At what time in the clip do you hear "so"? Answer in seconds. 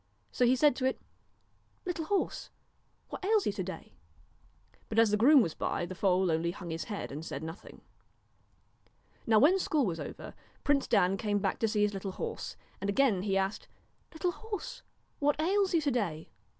0.31-0.47